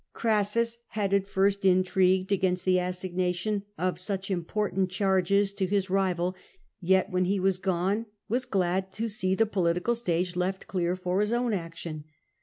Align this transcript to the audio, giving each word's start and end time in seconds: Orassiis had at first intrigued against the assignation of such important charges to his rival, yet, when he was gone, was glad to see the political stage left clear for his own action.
Orassiis 0.15 0.77
had 0.87 1.13
at 1.13 1.27
first 1.27 1.63
intrigued 1.63 2.31
against 2.31 2.65
the 2.65 2.79
assignation 2.79 3.65
of 3.77 3.99
such 3.99 4.31
important 4.31 4.89
charges 4.89 5.53
to 5.53 5.67
his 5.67 5.91
rival, 5.91 6.35
yet, 6.79 7.11
when 7.11 7.25
he 7.25 7.39
was 7.39 7.59
gone, 7.59 8.07
was 8.27 8.45
glad 8.47 8.91
to 8.93 9.07
see 9.07 9.35
the 9.35 9.45
political 9.45 9.93
stage 9.93 10.35
left 10.35 10.65
clear 10.65 10.95
for 10.95 11.19
his 11.21 11.31
own 11.33 11.53
action. 11.53 12.05